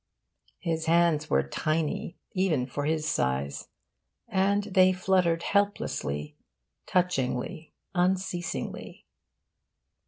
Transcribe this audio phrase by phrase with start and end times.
[0.57, 3.67] His hands were tiny, even for his size,
[4.27, 6.35] and they fluttered helplessly,
[6.87, 9.05] touchingly, unceasingly.